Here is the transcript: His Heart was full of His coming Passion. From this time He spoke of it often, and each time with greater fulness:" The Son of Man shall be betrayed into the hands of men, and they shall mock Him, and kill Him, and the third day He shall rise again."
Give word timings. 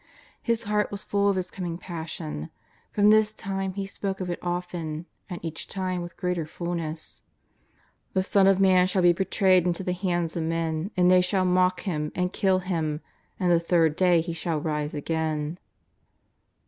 His 0.41 0.63
Heart 0.63 0.89
was 0.91 1.03
full 1.03 1.29
of 1.29 1.35
His 1.35 1.51
coming 1.51 1.77
Passion. 1.77 2.49
From 2.91 3.11
this 3.11 3.33
time 3.33 3.73
He 3.73 3.85
spoke 3.85 4.19
of 4.19 4.31
it 4.31 4.39
often, 4.41 5.05
and 5.29 5.39
each 5.45 5.67
time 5.67 6.01
with 6.01 6.17
greater 6.17 6.47
fulness:" 6.47 7.21
The 8.15 8.23
Son 8.23 8.47
of 8.47 8.59
Man 8.59 8.87
shall 8.87 9.03
be 9.03 9.13
betrayed 9.13 9.67
into 9.67 9.83
the 9.83 9.93
hands 9.93 10.35
of 10.35 10.41
men, 10.41 10.89
and 10.97 11.11
they 11.11 11.21
shall 11.21 11.45
mock 11.45 11.81
Him, 11.81 12.11
and 12.15 12.33
kill 12.33 12.57
Him, 12.57 13.01
and 13.39 13.51
the 13.51 13.59
third 13.59 13.95
day 13.95 14.21
He 14.21 14.33
shall 14.33 14.59
rise 14.59 14.95
again." 14.95 15.59